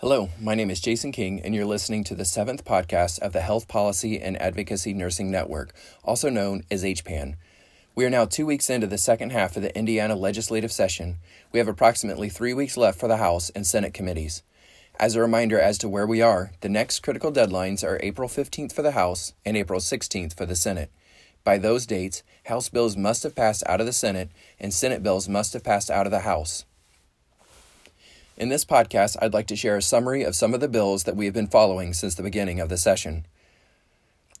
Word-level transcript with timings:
Hello, 0.00 0.28
my 0.38 0.54
name 0.54 0.68
is 0.68 0.78
Jason 0.78 1.10
King, 1.10 1.40
and 1.40 1.54
you're 1.54 1.64
listening 1.64 2.04
to 2.04 2.14
the 2.14 2.26
seventh 2.26 2.66
podcast 2.66 3.18
of 3.20 3.32
the 3.32 3.40
Health 3.40 3.66
Policy 3.66 4.20
and 4.20 4.38
Advocacy 4.42 4.92
Nursing 4.92 5.30
Network, 5.30 5.74
also 6.04 6.28
known 6.28 6.64
as 6.70 6.84
HPAN. 6.84 7.36
We 7.94 8.04
are 8.04 8.10
now 8.10 8.26
two 8.26 8.44
weeks 8.44 8.68
into 8.68 8.86
the 8.86 8.98
second 8.98 9.32
half 9.32 9.56
of 9.56 9.62
the 9.62 9.74
Indiana 9.74 10.14
legislative 10.14 10.70
session. 10.70 11.16
We 11.50 11.60
have 11.60 11.66
approximately 11.66 12.28
three 12.28 12.52
weeks 12.52 12.76
left 12.76 13.00
for 13.00 13.08
the 13.08 13.16
House 13.16 13.48
and 13.54 13.66
Senate 13.66 13.94
committees. 13.94 14.42
As 15.00 15.16
a 15.16 15.22
reminder 15.22 15.58
as 15.58 15.78
to 15.78 15.88
where 15.88 16.06
we 16.06 16.20
are, 16.20 16.52
the 16.60 16.68
next 16.68 17.00
critical 17.00 17.32
deadlines 17.32 17.82
are 17.82 17.98
April 18.02 18.28
15th 18.28 18.74
for 18.74 18.82
the 18.82 18.90
House 18.90 19.32
and 19.46 19.56
April 19.56 19.80
16th 19.80 20.36
for 20.36 20.44
the 20.44 20.56
Senate. 20.56 20.92
By 21.42 21.56
those 21.56 21.86
dates, 21.86 22.22
House 22.44 22.68
bills 22.68 22.98
must 22.98 23.22
have 23.22 23.34
passed 23.34 23.62
out 23.66 23.80
of 23.80 23.86
the 23.86 23.94
Senate 23.94 24.30
and 24.60 24.74
Senate 24.74 25.02
bills 25.02 25.26
must 25.26 25.54
have 25.54 25.64
passed 25.64 25.90
out 25.90 26.06
of 26.06 26.12
the 26.12 26.20
House. 26.20 26.66
In 28.36 28.50
this 28.50 28.66
podcast, 28.66 29.16
I'd 29.22 29.32
like 29.32 29.46
to 29.46 29.56
share 29.56 29.78
a 29.78 29.82
summary 29.82 30.22
of 30.22 30.36
some 30.36 30.52
of 30.52 30.60
the 30.60 30.68
bills 30.68 31.04
that 31.04 31.16
we 31.16 31.24
have 31.24 31.32
been 31.32 31.46
following 31.46 31.94
since 31.94 32.14
the 32.14 32.22
beginning 32.22 32.60
of 32.60 32.68
the 32.68 32.76
session. 32.76 33.24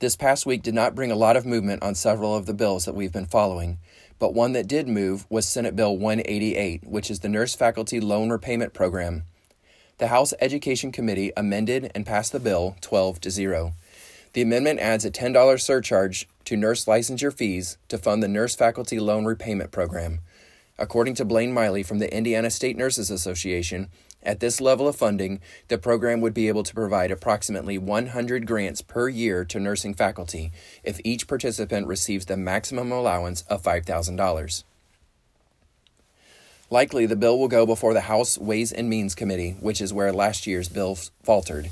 This 0.00 0.16
past 0.16 0.44
week 0.44 0.62
did 0.62 0.74
not 0.74 0.94
bring 0.94 1.10
a 1.10 1.16
lot 1.16 1.34
of 1.34 1.46
movement 1.46 1.82
on 1.82 1.94
several 1.94 2.36
of 2.36 2.44
the 2.44 2.52
bills 2.52 2.84
that 2.84 2.94
we've 2.94 3.12
been 3.12 3.24
following, 3.24 3.78
but 4.18 4.34
one 4.34 4.52
that 4.52 4.68
did 4.68 4.86
move 4.86 5.24
was 5.30 5.48
Senate 5.48 5.74
Bill 5.74 5.96
188, 5.96 6.86
which 6.86 7.10
is 7.10 7.20
the 7.20 7.30
Nurse 7.30 7.54
Faculty 7.54 7.98
Loan 7.98 8.28
Repayment 8.28 8.74
Program. 8.74 9.22
The 9.96 10.08
House 10.08 10.34
Education 10.42 10.92
Committee 10.92 11.32
amended 11.34 11.90
and 11.94 12.04
passed 12.04 12.32
the 12.32 12.38
bill 12.38 12.76
12 12.82 13.18
to 13.22 13.30
0. 13.30 13.72
The 14.34 14.42
amendment 14.42 14.78
adds 14.78 15.06
a 15.06 15.10
$10 15.10 15.58
surcharge 15.58 16.28
to 16.44 16.54
nurse 16.58 16.84
licensure 16.84 17.32
fees 17.32 17.78
to 17.88 17.96
fund 17.96 18.22
the 18.22 18.28
Nurse 18.28 18.54
Faculty 18.54 19.00
Loan 19.00 19.24
Repayment 19.24 19.70
Program. 19.70 20.20
According 20.78 21.14
to 21.14 21.24
Blayne 21.24 21.52
Miley 21.52 21.82
from 21.82 22.00
the 22.00 22.14
Indiana 22.14 22.50
State 22.50 22.76
Nurses 22.76 23.10
Association, 23.10 23.88
at 24.22 24.40
this 24.40 24.60
level 24.60 24.88
of 24.88 24.96
funding, 24.96 25.40
the 25.68 25.78
program 25.78 26.20
would 26.20 26.34
be 26.34 26.48
able 26.48 26.64
to 26.64 26.74
provide 26.74 27.10
approximately 27.10 27.78
100 27.78 28.46
grants 28.46 28.82
per 28.82 29.08
year 29.08 29.44
to 29.44 29.60
nursing 29.60 29.94
faculty 29.94 30.52
if 30.82 31.00
each 31.04 31.28
participant 31.28 31.86
receives 31.86 32.26
the 32.26 32.36
maximum 32.36 32.92
allowance 32.92 33.42
of 33.42 33.62
$5,000. 33.62 34.64
Likely, 36.68 37.06
the 37.06 37.16
bill 37.16 37.38
will 37.38 37.48
go 37.48 37.64
before 37.64 37.94
the 37.94 38.00
House 38.02 38.36
Ways 38.36 38.72
and 38.72 38.90
Means 38.90 39.14
Committee, 39.14 39.56
which 39.60 39.80
is 39.80 39.92
where 39.92 40.12
last 40.12 40.46
year's 40.46 40.68
bill 40.68 40.98
faltered. 41.22 41.70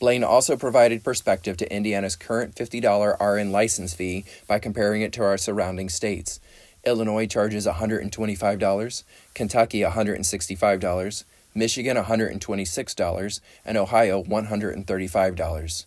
Blayne 0.00 0.24
also 0.24 0.56
provided 0.56 1.04
perspective 1.04 1.56
to 1.58 1.72
Indiana's 1.72 2.16
current 2.16 2.54
$50 2.54 3.20
RN 3.20 3.52
license 3.52 3.94
fee 3.94 4.24
by 4.46 4.58
comparing 4.58 5.02
it 5.02 5.12
to 5.14 5.22
our 5.22 5.38
surrounding 5.38 5.88
states. 5.88 6.40
Illinois 6.86 7.26
charges 7.26 7.66
$125, 7.66 9.04
Kentucky 9.34 9.80
$165, 9.80 11.24
Michigan 11.54 11.96
$126, 11.96 13.40
and 13.64 13.76
Ohio 13.76 14.22
$135. 14.22 15.86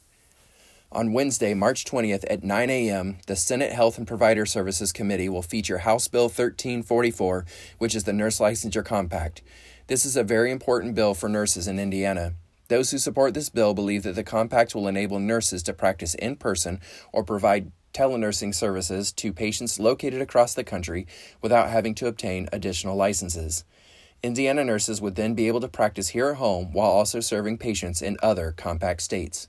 On 0.91 1.13
Wednesday, 1.13 1.53
March 1.53 1.85
20th 1.85 2.25
at 2.29 2.43
9 2.43 2.69
a.m., 2.69 3.17
the 3.27 3.35
Senate 3.35 3.71
Health 3.71 3.97
and 3.97 4.07
Provider 4.07 4.45
Services 4.45 4.91
Committee 4.91 5.29
will 5.29 5.43
feature 5.43 5.79
House 5.79 6.07
Bill 6.07 6.23
1344, 6.23 7.45
which 7.77 7.95
is 7.95 8.03
the 8.03 8.13
Nurse 8.13 8.39
Licensure 8.39 8.83
Compact. 8.83 9.41
This 9.87 10.03
is 10.05 10.17
a 10.17 10.23
very 10.23 10.51
important 10.51 10.95
bill 10.95 11.13
for 11.13 11.29
nurses 11.29 11.67
in 11.67 11.79
Indiana. 11.79 12.33
Those 12.69 12.91
who 12.91 12.97
support 12.97 13.33
this 13.33 13.49
bill 13.49 13.73
believe 13.73 14.03
that 14.03 14.13
the 14.13 14.23
compact 14.23 14.75
will 14.75 14.87
enable 14.87 15.19
nurses 15.19 15.63
to 15.63 15.73
practice 15.73 16.13
in 16.15 16.35
person 16.35 16.79
or 17.11 17.23
provide 17.23 17.71
telenursing 17.93 18.53
services 18.53 19.11
to 19.13 19.33
patients 19.33 19.79
located 19.79 20.21
across 20.21 20.53
the 20.53 20.63
country 20.63 21.07
without 21.41 21.69
having 21.69 21.95
to 21.95 22.07
obtain 22.07 22.49
additional 22.51 22.95
licenses. 22.95 23.63
Indiana 24.21 24.65
nurses 24.65 25.01
would 25.01 25.15
then 25.15 25.33
be 25.33 25.47
able 25.47 25.61
to 25.61 25.67
practice 25.67 26.09
here 26.09 26.29
at 26.29 26.37
home 26.37 26.73
while 26.73 26.89
also 26.89 27.19
serving 27.19 27.57
patients 27.57 28.01
in 28.01 28.17
other 28.21 28.53
compact 28.57 29.01
states. 29.01 29.47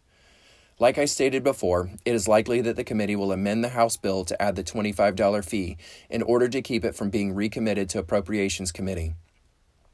Like 0.79 0.97
I 0.97 1.05
stated 1.05 1.43
before, 1.43 1.91
it 2.07 2.15
is 2.15 2.27
likely 2.27 2.63
that 2.63 2.77
the 2.77 2.85
committee 2.85 3.17
will 3.17 3.33
amend 3.33 3.63
the 3.63 3.69
House 3.71 3.99
bill 3.99 4.25
to 4.25 4.41
add 4.41 4.57
the 4.57 4.65
$25 4.65 5.45
fee 5.45 5.77
in 6.09 6.23
order 6.23 6.49
to 6.49 6.63
keep 6.63 6.85
it 6.87 6.95
from 6.95 7.11
being 7.11 7.35
recommitted 7.35 7.91
to 7.91 7.99
Appropriations 7.99 8.73
Committee, 8.73 9.15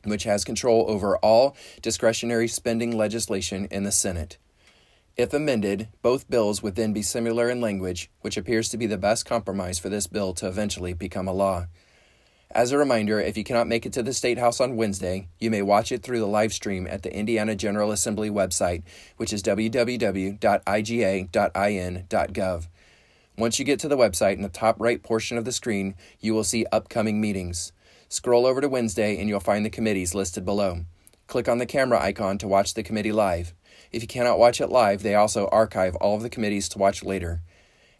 which 0.04 0.22
has 0.22 0.44
control 0.44 0.84
over 0.88 1.16
all 1.16 1.56
discretionary 1.82 2.46
spending 2.46 2.96
legislation 2.96 3.66
in 3.70 3.82
the 3.82 3.90
Senate. 3.90 4.38
If 5.16 5.32
amended, 5.32 5.88
both 6.02 6.28
bills 6.28 6.62
would 6.62 6.74
then 6.74 6.92
be 6.92 7.00
similar 7.00 7.48
in 7.48 7.62
language, 7.62 8.10
which 8.20 8.36
appears 8.36 8.68
to 8.68 8.76
be 8.76 8.84
the 8.84 8.98
best 8.98 9.24
compromise 9.24 9.78
for 9.78 9.88
this 9.88 10.06
bill 10.06 10.34
to 10.34 10.46
eventually 10.46 10.92
become 10.92 11.26
a 11.26 11.32
law. 11.32 11.68
As 12.50 12.70
a 12.70 12.76
reminder, 12.76 13.18
if 13.18 13.34
you 13.34 13.42
cannot 13.42 13.66
make 13.66 13.86
it 13.86 13.94
to 13.94 14.02
the 14.02 14.12
State 14.12 14.36
House 14.36 14.60
on 14.60 14.76
Wednesday, 14.76 15.28
you 15.40 15.50
may 15.50 15.62
watch 15.62 15.90
it 15.90 16.02
through 16.02 16.20
the 16.20 16.26
live 16.26 16.52
stream 16.52 16.86
at 16.86 17.02
the 17.02 17.10
Indiana 17.14 17.56
General 17.56 17.92
Assembly 17.92 18.28
website, 18.28 18.82
which 19.16 19.32
is 19.32 19.42
www.iga.in.gov. 19.42 20.38
Once 23.38 23.58
you 23.58 23.64
get 23.64 23.80
to 23.80 23.88
the 23.88 23.96
website, 23.96 24.34
in 24.34 24.42
the 24.42 24.50
top 24.50 24.76
right 24.78 25.02
portion 25.02 25.38
of 25.38 25.46
the 25.46 25.52
screen, 25.52 25.94
you 26.20 26.34
will 26.34 26.44
see 26.44 26.66
upcoming 26.70 27.22
meetings. 27.22 27.72
Scroll 28.10 28.44
over 28.44 28.60
to 28.60 28.68
Wednesday 28.68 29.18
and 29.18 29.30
you'll 29.30 29.40
find 29.40 29.64
the 29.64 29.70
committees 29.70 30.14
listed 30.14 30.44
below. 30.44 30.84
Click 31.26 31.48
on 31.48 31.56
the 31.58 31.66
camera 31.66 32.00
icon 32.00 32.36
to 32.38 32.46
watch 32.46 32.74
the 32.74 32.82
committee 32.82 33.12
live. 33.12 33.54
If 33.92 34.02
you 34.02 34.08
cannot 34.08 34.38
watch 34.38 34.60
it 34.60 34.68
live, 34.68 35.02
they 35.02 35.14
also 35.14 35.48
archive 35.48 35.96
all 35.96 36.16
of 36.16 36.22
the 36.22 36.30
committees 36.30 36.68
to 36.70 36.78
watch 36.78 37.04
later. 37.04 37.42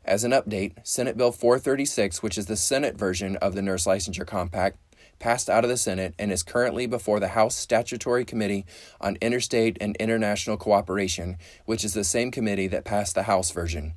As 0.05 0.23
an 0.23 0.31
update, 0.31 0.75
Senate 0.85 1.17
Bill 1.17 1.33
436, 1.33 2.23
which 2.23 2.39
is 2.39 2.47
the 2.47 2.57
Senate 2.57 2.97
version 2.97 3.37
of 3.37 3.55
the 3.55 3.63
Nurse 3.63 3.87
Licensure 3.87 4.27
Compact, 4.27 4.79
passed 5.19 5.49
out 5.51 5.65
of 5.65 5.71
the 5.71 5.77
Senate 5.77 6.15
and 6.19 6.31
is 6.31 6.43
currently 6.43 6.87
before 6.87 7.21
the 7.21 7.29
House 7.29 7.55
Statutory 7.55 8.25
Committee 8.25 8.65
on 9.01 9.17
Interstate 9.21 9.77
and 9.81 9.97
International 9.97 10.57
Cooperation, 10.57 11.37
which 11.65 11.85
is 11.85 11.95
the 11.95 12.05
same 12.05 12.31
committee 12.31 12.69
that 12.69 12.85
passed 12.85 13.15
the 13.15 13.25
House 13.25 13.51
version. 13.51 13.95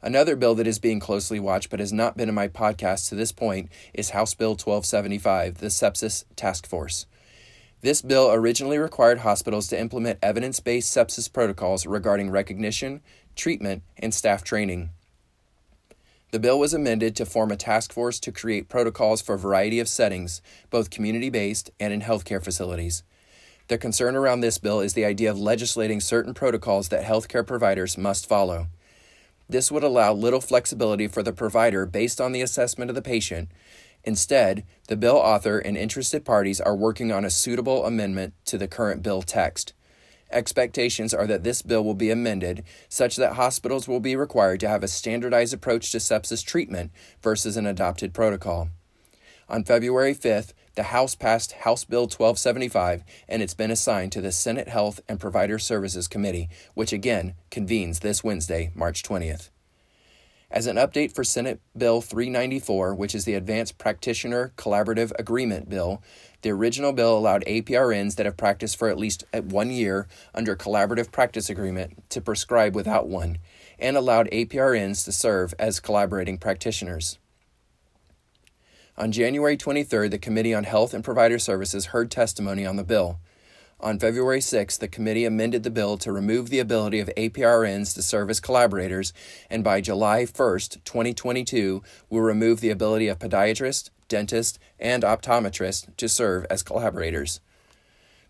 Another 0.00 0.36
bill 0.36 0.54
that 0.54 0.66
is 0.66 0.78
being 0.78 1.00
closely 1.00 1.40
watched 1.40 1.70
but 1.70 1.80
has 1.80 1.92
not 1.92 2.16
been 2.16 2.28
in 2.28 2.34
my 2.34 2.46
podcast 2.46 3.08
to 3.08 3.16
this 3.16 3.32
point 3.32 3.68
is 3.92 4.10
House 4.10 4.32
Bill 4.32 4.50
1275, 4.50 5.58
the 5.58 5.66
Sepsis 5.66 6.24
Task 6.36 6.68
Force. 6.68 7.06
This 7.80 8.02
bill 8.02 8.32
originally 8.32 8.78
required 8.78 9.20
hospitals 9.20 9.68
to 9.68 9.78
implement 9.78 10.18
evidence 10.20 10.58
based 10.58 10.94
sepsis 10.94 11.32
protocols 11.32 11.86
regarding 11.86 12.30
recognition, 12.30 13.02
treatment, 13.36 13.82
and 13.96 14.12
staff 14.12 14.42
training. 14.42 14.90
The 16.30 16.40
bill 16.40 16.58
was 16.58 16.74
amended 16.74 17.14
to 17.16 17.24
form 17.24 17.52
a 17.52 17.56
task 17.56 17.92
force 17.92 18.18
to 18.20 18.32
create 18.32 18.68
protocols 18.68 19.22
for 19.22 19.36
a 19.36 19.38
variety 19.38 19.78
of 19.78 19.88
settings, 19.88 20.42
both 20.70 20.90
community 20.90 21.30
based 21.30 21.70
and 21.78 21.92
in 21.92 22.02
healthcare 22.02 22.42
facilities. 22.42 23.02
The 23.68 23.78
concern 23.78 24.16
around 24.16 24.40
this 24.40 24.58
bill 24.58 24.80
is 24.80 24.94
the 24.94 25.04
idea 25.04 25.30
of 25.30 25.38
legislating 25.38 26.00
certain 26.00 26.34
protocols 26.34 26.88
that 26.88 27.04
healthcare 27.04 27.46
providers 27.46 27.96
must 27.96 28.28
follow. 28.28 28.66
This 29.48 29.70
would 29.70 29.84
allow 29.84 30.12
little 30.12 30.40
flexibility 30.40 31.06
for 31.06 31.22
the 31.22 31.32
provider 31.32 31.86
based 31.86 32.20
on 32.20 32.32
the 32.32 32.42
assessment 32.42 32.90
of 32.90 32.94
the 32.94 33.02
patient, 33.02 33.48
Instead, 34.04 34.64
the 34.88 34.96
bill 34.96 35.16
author 35.16 35.58
and 35.58 35.76
interested 35.76 36.24
parties 36.24 36.60
are 36.60 36.76
working 36.76 37.12
on 37.12 37.24
a 37.24 37.30
suitable 37.30 37.84
amendment 37.84 38.34
to 38.46 38.56
the 38.56 38.68
current 38.68 39.02
bill 39.02 39.22
text. 39.22 39.72
Expectations 40.30 41.14
are 41.14 41.26
that 41.26 41.42
this 41.42 41.62
bill 41.62 41.82
will 41.82 41.94
be 41.94 42.10
amended 42.10 42.62
such 42.88 43.16
that 43.16 43.34
hospitals 43.34 43.88
will 43.88 44.00
be 44.00 44.14
required 44.14 44.60
to 44.60 44.68
have 44.68 44.82
a 44.82 44.88
standardized 44.88 45.54
approach 45.54 45.90
to 45.90 45.98
sepsis 45.98 46.44
treatment 46.44 46.90
versus 47.22 47.56
an 47.56 47.66
adopted 47.66 48.12
protocol. 48.12 48.68
On 49.48 49.64
February 49.64 50.14
5th, 50.14 50.52
the 50.74 50.84
House 50.84 51.14
passed 51.14 51.52
House 51.52 51.84
Bill 51.84 52.02
1275 52.02 53.02
and 53.28 53.42
it's 53.42 53.54
been 53.54 53.70
assigned 53.70 54.12
to 54.12 54.20
the 54.20 54.30
Senate 54.30 54.68
Health 54.68 55.00
and 55.08 55.18
Provider 55.18 55.58
Services 55.58 56.06
Committee, 56.06 56.50
which 56.74 56.92
again 56.92 57.34
convenes 57.50 58.00
this 58.00 58.22
Wednesday, 58.22 58.70
March 58.74 59.02
20th. 59.02 59.48
As 60.50 60.66
an 60.66 60.76
update 60.76 61.14
for 61.14 61.24
Senate 61.24 61.60
Bill 61.76 62.00
394, 62.00 62.94
which 62.94 63.14
is 63.14 63.26
the 63.26 63.34
Advanced 63.34 63.76
Practitioner 63.76 64.54
Collaborative 64.56 65.12
Agreement 65.18 65.68
Bill, 65.68 66.02
the 66.40 66.50
original 66.50 66.94
bill 66.94 67.18
allowed 67.18 67.44
APRNs 67.44 68.16
that 68.16 68.24
have 68.24 68.38
practiced 68.38 68.78
for 68.78 68.88
at 68.88 68.96
least 68.96 69.24
uh, 69.34 69.42
one 69.42 69.70
year 69.70 70.08
under 70.34 70.56
collaborative 70.56 71.12
practice 71.12 71.50
agreement 71.50 72.02
to 72.08 72.22
prescribe 72.22 72.74
without 72.74 73.08
one, 73.08 73.36
and 73.78 73.94
allowed 73.94 74.30
APRNs 74.30 75.04
to 75.04 75.12
serve 75.12 75.52
as 75.58 75.80
collaborating 75.80 76.38
practitioners. 76.38 77.18
On 78.96 79.12
January 79.12 79.58
23rd, 79.58 80.10
the 80.10 80.18
Committee 80.18 80.54
on 80.54 80.64
Health 80.64 80.94
and 80.94 81.04
Provider 81.04 81.38
Services 81.38 81.86
heard 81.86 82.10
testimony 82.10 82.64
on 82.64 82.76
the 82.76 82.84
bill. 82.84 83.20
On 83.80 83.96
February 83.96 84.40
6, 84.40 84.76
the 84.78 84.88
committee 84.88 85.24
amended 85.24 85.62
the 85.62 85.70
bill 85.70 85.96
to 85.98 86.10
remove 86.10 86.50
the 86.50 86.58
ability 86.58 86.98
of 86.98 87.10
APRNs 87.16 87.94
to 87.94 88.02
serve 88.02 88.28
as 88.28 88.40
collaborators, 88.40 89.12
and 89.48 89.62
by 89.62 89.80
July 89.80 90.24
1, 90.24 90.26
2022, 90.84 91.84
will 92.10 92.20
remove 92.20 92.60
the 92.60 92.70
ability 92.70 93.06
of 93.06 93.20
podiatrists, 93.20 93.90
dentists, 94.08 94.58
and 94.80 95.04
optometrists 95.04 95.94
to 95.96 96.08
serve 96.08 96.44
as 96.50 96.64
collaborators. 96.64 97.38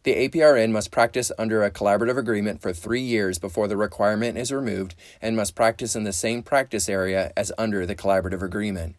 The 0.03 0.29
APRN 0.29 0.71
must 0.71 0.91
practice 0.91 1.33
under 1.39 1.65
a 1.65 1.71
collaborative 1.71 2.19
agreement 2.19 2.61
for 2.61 2.75
three 2.75 3.01
years 3.01 3.39
before 3.39 3.69
the 3.69 3.77
requirement 3.77 4.37
is 4.37 4.53
removed 4.53 4.95
and 5.23 5.35
must 5.35 5.55
practice 5.55 5.97
in 5.97 6.05
the 6.05 6.13
same 6.13 6.43
practice 6.43 6.91
area 6.91 7.33
as 7.39 7.53
under 7.57 7.87
the 7.87 7.97
collaborative 7.97 8.43
agreement. 8.43 8.97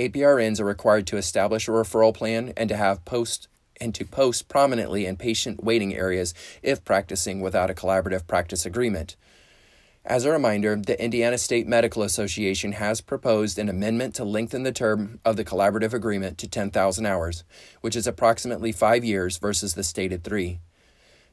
APRNs 0.00 0.58
are 0.58 0.64
required 0.64 1.06
to 1.06 1.16
establish 1.16 1.68
a 1.68 1.70
referral 1.70 2.12
plan 2.12 2.52
and 2.56 2.68
to 2.68 2.76
have 2.76 3.04
post 3.04 3.46
and 3.80 3.94
to 3.94 4.04
post 4.04 4.48
prominently 4.48 5.06
in 5.06 5.16
patient 5.16 5.62
waiting 5.62 5.94
areas 5.94 6.34
if 6.62 6.84
practicing 6.84 7.40
without 7.40 7.70
a 7.70 7.74
collaborative 7.74 8.26
practice 8.26 8.66
agreement. 8.66 9.16
As 10.04 10.24
a 10.24 10.30
reminder, 10.30 10.76
the 10.76 11.02
Indiana 11.02 11.36
State 11.36 11.66
Medical 11.66 12.04
Association 12.04 12.72
has 12.72 13.00
proposed 13.00 13.58
an 13.58 13.68
amendment 13.68 14.14
to 14.14 14.24
lengthen 14.24 14.62
the 14.62 14.70
term 14.70 15.18
of 15.24 15.36
the 15.36 15.44
collaborative 15.44 15.92
agreement 15.92 16.38
to 16.38 16.48
10,000 16.48 17.04
hours, 17.04 17.42
which 17.80 17.96
is 17.96 18.06
approximately 18.06 18.70
five 18.70 19.04
years 19.04 19.36
versus 19.38 19.74
the 19.74 19.82
stated 19.82 20.22
three. 20.22 20.60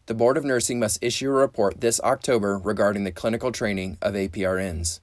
The 0.08 0.16
Board 0.16 0.38
of 0.38 0.44
Nursing 0.44 0.80
must 0.80 1.04
issue 1.04 1.30
a 1.30 1.34
report 1.34 1.82
this 1.82 2.02
October 2.02 2.58
regarding 2.58 3.04
the 3.04 3.12
clinical 3.12 3.52
training 3.52 4.00
of 4.02 4.16
APRNs. 4.16 5.02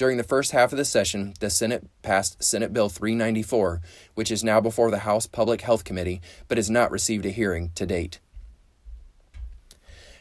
During 0.00 0.16
the 0.16 0.24
first 0.24 0.52
half 0.52 0.72
of 0.72 0.78
the 0.78 0.86
session, 0.86 1.34
the 1.40 1.50
Senate 1.50 1.86
passed 2.00 2.42
Senate 2.42 2.72
Bill 2.72 2.88
394, 2.88 3.82
which 4.14 4.30
is 4.30 4.42
now 4.42 4.58
before 4.58 4.90
the 4.90 5.00
House 5.00 5.26
Public 5.26 5.60
Health 5.60 5.84
Committee 5.84 6.22
but 6.48 6.56
has 6.56 6.70
not 6.70 6.90
received 6.90 7.26
a 7.26 7.30
hearing 7.30 7.70
to 7.74 7.84
date. 7.84 8.18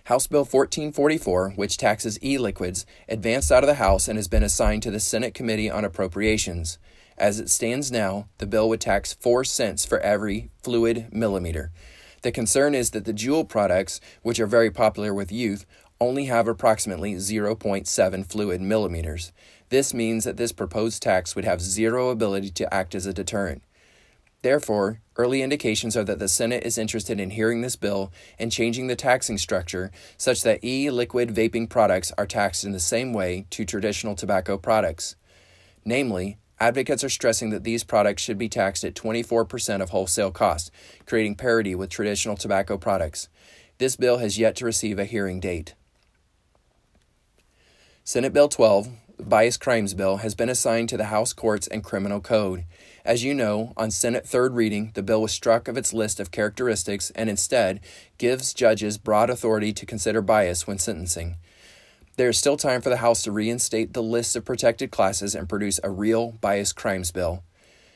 House 0.03 0.27
Bill 0.27 0.41
1444, 0.41 1.51
which 1.51 1.77
taxes 1.77 2.21
e 2.21 2.37
liquids, 2.37 2.85
advanced 3.07 3.53
out 3.53 3.63
of 3.63 3.67
the 3.67 3.75
House 3.75 4.09
and 4.09 4.17
has 4.17 4.27
been 4.27 4.43
assigned 4.43 4.83
to 4.83 4.91
the 4.91 4.99
Senate 4.99 5.33
Committee 5.33 5.71
on 5.71 5.85
Appropriations. 5.85 6.77
As 7.17 7.39
it 7.39 7.49
stands 7.49 7.89
now, 7.89 8.27
the 8.39 8.47
bill 8.47 8.67
would 8.67 8.81
tax 8.81 9.13
4 9.13 9.45
cents 9.45 9.85
for 9.85 10.01
every 10.01 10.51
fluid 10.61 11.07
millimeter. 11.13 11.71
The 12.21 12.31
concern 12.31 12.75
is 12.75 12.91
that 12.91 13.05
the 13.05 13.13
Juul 13.13 13.47
products, 13.47 14.01
which 14.21 14.39
are 14.39 14.47
very 14.47 14.71
popular 14.71 15.13
with 15.13 15.31
youth, 15.31 15.65
only 16.01 16.25
have 16.25 16.47
approximately 16.47 17.15
0.7 17.15 18.25
fluid 18.25 18.61
millimeters. 18.61 19.31
This 19.69 19.93
means 19.93 20.23
that 20.23 20.37
this 20.37 20.51
proposed 20.51 21.01
tax 21.01 21.35
would 21.35 21.45
have 21.45 21.61
zero 21.61 22.09
ability 22.09 22.51
to 22.51 22.73
act 22.73 22.95
as 22.95 23.05
a 23.05 23.13
deterrent. 23.13 23.63
Therefore, 24.41 25.01
early 25.17 25.41
indications 25.41 25.97
are 25.97 26.05
that 26.05 26.19
the 26.19 26.29
Senate 26.29 26.63
is 26.63 26.77
interested 26.77 27.19
in 27.19 27.31
hearing 27.31 27.61
this 27.61 27.75
bill 27.75 28.11
and 28.37 28.51
changing 28.51 28.87
the 28.87 28.95
taxing 28.95 29.37
structure 29.37 29.91
such 30.17 30.43
that 30.43 30.63
e 30.63 30.89
liquid 30.89 31.29
vaping 31.35 31.69
products 31.69 32.13
are 32.17 32.25
taxed 32.25 32.63
in 32.63 32.71
the 32.71 32.79
same 32.79 33.11
way 33.11 33.45
to 33.49 33.65
traditional 33.65 34.15
tobacco 34.15 34.57
products. 34.57 35.17
Namely, 35.83 36.37
advocates 36.59 37.03
are 37.03 37.09
stressing 37.09 37.49
that 37.49 37.63
these 37.63 37.83
products 37.83 38.21
should 38.21 38.37
be 38.37 38.49
taxed 38.49 38.83
at 38.83 38.93
24% 38.93 39.81
of 39.81 39.89
wholesale 39.89 40.31
cost, 40.31 40.71
creating 41.05 41.35
parity 41.35 41.75
with 41.75 41.89
traditional 41.89 42.35
tobacco 42.35 42.77
products. 42.77 43.29
This 43.77 43.95
bill 43.95 44.17
has 44.17 44.37
yet 44.37 44.55
to 44.57 44.65
receive 44.65 44.99
a 44.99 45.05
hearing 45.05 45.39
date. 45.39 45.73
Senate 48.03 48.33
Bill 48.33 48.49
12, 48.49 48.89
the 49.17 49.23
Bias 49.23 49.55
Crimes 49.55 49.93
Bill, 49.93 50.17
has 50.17 50.33
been 50.33 50.49
assigned 50.49 50.89
to 50.89 50.97
the 50.97 51.05
House 51.05 51.31
Courts 51.31 51.67
and 51.67 51.83
Criminal 51.83 52.19
Code. 52.19 52.65
As 53.05 53.23
you 53.23 53.33
know, 53.33 53.73
on 53.77 53.91
Senate 53.91 54.27
third 54.27 54.55
reading, 54.55 54.91
the 54.95 55.03
bill 55.03 55.21
was 55.21 55.31
struck 55.31 55.67
of 55.67 55.77
its 55.77 55.93
list 55.93 56.19
of 56.19 56.31
characteristics 56.31 57.11
and 57.11 57.29
instead 57.29 57.79
gives 58.17 58.53
judges 58.53 58.97
broad 58.97 59.29
authority 59.29 59.71
to 59.73 59.85
consider 59.85 60.21
bias 60.21 60.65
when 60.65 60.79
sentencing. 60.79 61.35
There 62.19 62.27
is 62.27 62.37
still 62.37 62.57
time 62.57 62.81
for 62.81 62.89
the 62.89 62.97
House 62.97 63.23
to 63.23 63.31
reinstate 63.31 63.93
the 63.93 64.03
list 64.03 64.35
of 64.35 64.43
protected 64.43 64.91
classes 64.91 65.35
and 65.35 65.47
produce 65.47 65.79
a 65.81 65.89
real 65.89 66.33
bias 66.33 66.73
crimes 66.73 67.13
bill. 67.13 67.45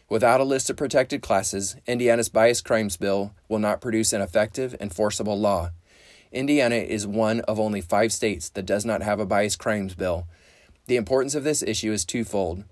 Without 0.08 0.40
a 0.40 0.46
list 0.46 0.70
of 0.70 0.78
protected 0.78 1.22
classes, 1.22 1.76
Indiana's 1.88 2.30
bias 2.30 2.62
crimes 2.62 2.96
bill 2.96 3.34
will 3.50 3.60
not 3.60 3.82
produce 3.82 4.14
an 4.14 4.22
effective, 4.22 4.78
enforceable 4.80 5.38
law. 5.38 5.72
Indiana 6.32 6.76
is 6.76 7.06
one 7.06 7.42
of 7.42 7.60
only 7.60 7.82
five 7.82 8.14
states 8.14 8.48
that 8.52 8.66
does 8.66 8.86
not 8.86 9.02
have 9.04 9.20
a 9.20 9.26
bias 9.26 9.58
crimes 9.58 9.94
bill. 9.94 10.26
The 10.86 10.96
importance 10.96 11.36
of 11.36 11.44
this 11.44 11.62
issue 11.62 11.92
is 11.92 12.06
twofold. 12.06 12.64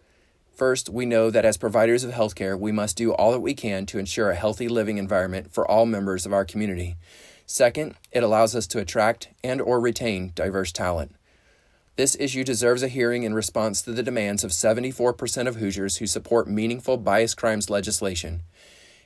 First, 0.55 0.87
we 0.87 1.05
know 1.05 1.29
that 1.29 1.43
as 1.43 1.57
providers 1.57 2.05
of 2.05 2.13
healthcare, 2.13 2.57
we 2.57 2.71
must 2.71 2.95
do 2.95 3.11
all 3.11 3.33
that 3.33 3.41
we 3.41 3.55
can 3.55 3.85
to 3.87 3.99
ensure 3.99 4.31
a 4.31 4.35
healthy 4.35 4.69
living 4.69 4.97
environment 4.97 5.51
for 5.51 5.69
all 5.69 5.85
members 5.85 6.25
of 6.25 6.31
our 6.31 6.45
community. 6.45 6.95
Second, 7.45 7.95
it 8.13 8.23
allows 8.23 8.55
us 8.55 8.67
to 8.67 8.79
attract 8.79 9.27
and 9.43 9.59
or 9.59 9.81
retain 9.81 10.31
diverse 10.33 10.71
talent. 10.71 11.13
This 12.01 12.17
issue 12.19 12.43
deserves 12.43 12.81
a 12.81 12.87
hearing 12.87 13.21
in 13.21 13.35
response 13.35 13.83
to 13.83 13.91
the 13.91 14.01
demands 14.01 14.43
of 14.43 14.49
74% 14.49 15.47
of 15.47 15.57
Hoosiers 15.57 15.97
who 15.97 16.07
support 16.07 16.47
meaningful 16.47 16.97
bias 16.97 17.35
crimes 17.35 17.69
legislation. 17.69 18.41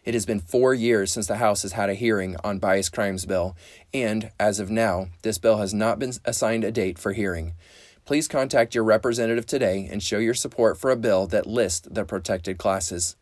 It 0.05 0.13
has 0.13 0.25
been 0.25 0.39
four 0.39 0.73
years 0.73 1.11
since 1.11 1.27
the 1.27 1.35
House 1.35 1.63
has 1.63 1.73
had 1.73 1.89
a 1.89 1.93
hearing 1.93 2.37
on 2.41 2.57
bias 2.57 2.87
crimes 2.87 3.25
bill, 3.25 3.57
and 3.93 4.31
as 4.39 4.61
of 4.61 4.71
now, 4.71 5.09
this 5.23 5.37
bill 5.37 5.57
has 5.57 5.73
not 5.73 5.99
been 5.99 6.13
assigned 6.23 6.63
a 6.63 6.71
date 6.71 6.97
for 6.97 7.11
hearing 7.11 7.55
please 8.05 8.29
contact 8.29 8.73
your 8.73 8.85
representative 8.85 9.45
today 9.45 9.89
and 9.91 10.01
show 10.01 10.19
your 10.19 10.33
support 10.33 10.77
for 10.77 10.89
a 10.89 10.95
bill 10.95 11.27
that 11.27 11.45
lists 11.45 11.85
the 11.91 12.05
protected 12.05 12.57
classes. 12.57 13.17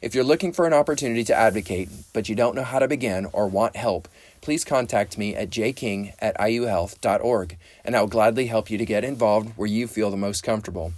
If 0.00 0.14
you're 0.14 0.22
looking 0.22 0.52
for 0.52 0.64
an 0.64 0.72
opportunity 0.72 1.24
to 1.24 1.34
advocate, 1.34 1.88
but 2.12 2.28
you 2.28 2.36
don't 2.36 2.54
know 2.54 2.62
how 2.62 2.78
to 2.78 2.86
begin 2.86 3.26
or 3.32 3.48
want 3.48 3.74
help, 3.74 4.06
please 4.40 4.64
contact 4.64 5.18
me 5.18 5.34
at 5.34 5.50
jking 5.50 6.12
at 6.20 6.38
iuhealth.org, 6.38 7.56
and 7.84 7.96
I'll 7.96 8.06
gladly 8.06 8.46
help 8.46 8.70
you 8.70 8.78
to 8.78 8.86
get 8.86 9.02
involved 9.02 9.56
where 9.56 9.66
you 9.66 9.88
feel 9.88 10.12
the 10.12 10.16
most 10.16 10.44
comfortable. 10.44 10.92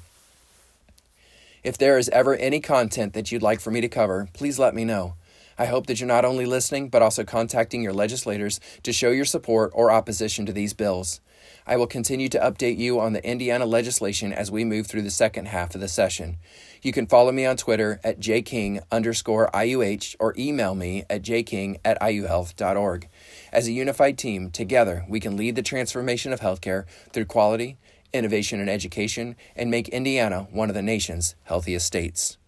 If 1.64 1.78
there 1.78 1.96
is 1.96 2.10
ever 2.10 2.36
any 2.36 2.60
content 2.60 3.14
that 3.14 3.32
you'd 3.32 3.42
like 3.42 3.60
for 3.60 3.70
me 3.70 3.80
to 3.80 3.88
cover, 3.88 4.28
please 4.34 4.58
let 4.58 4.74
me 4.74 4.84
know. 4.84 5.14
I 5.58 5.64
hope 5.64 5.86
that 5.86 5.98
you're 5.98 6.06
not 6.06 6.26
only 6.26 6.44
listening, 6.44 6.90
but 6.90 7.00
also 7.00 7.24
contacting 7.24 7.82
your 7.82 7.94
legislators 7.94 8.60
to 8.82 8.92
show 8.92 9.10
your 9.10 9.24
support 9.24 9.70
or 9.74 9.90
opposition 9.90 10.44
to 10.44 10.52
these 10.52 10.74
bills. 10.74 11.20
I 11.66 11.76
will 11.76 11.86
continue 11.86 12.28
to 12.30 12.38
update 12.38 12.78
you 12.78 12.98
on 13.00 13.12
the 13.12 13.24
Indiana 13.24 13.66
legislation 13.66 14.32
as 14.32 14.50
we 14.50 14.64
move 14.64 14.86
through 14.86 15.02
the 15.02 15.10
second 15.10 15.46
half 15.46 15.74
of 15.74 15.80
the 15.80 15.88
session. 15.88 16.38
You 16.82 16.92
can 16.92 17.06
follow 17.06 17.32
me 17.32 17.46
on 17.46 17.56
Twitter 17.56 18.00
at 18.02 18.20
jking 18.20 18.82
underscore 18.90 19.50
IUH 19.52 20.16
or 20.18 20.34
email 20.38 20.74
me 20.74 21.04
at 21.10 21.22
jking 21.22 21.78
at 21.84 22.00
iuhealth.org. 22.00 23.08
As 23.52 23.68
a 23.68 23.72
unified 23.72 24.18
team, 24.18 24.50
together 24.50 25.04
we 25.08 25.20
can 25.20 25.36
lead 25.36 25.56
the 25.56 25.62
transformation 25.62 26.32
of 26.32 26.40
healthcare 26.40 26.86
through 27.12 27.26
quality, 27.26 27.78
innovation, 28.12 28.60
and 28.60 28.70
education 28.70 29.36
and 29.54 29.70
make 29.70 29.88
Indiana 29.88 30.48
one 30.50 30.68
of 30.68 30.74
the 30.74 30.82
nation's 30.82 31.34
healthiest 31.44 31.86
states. 31.86 32.38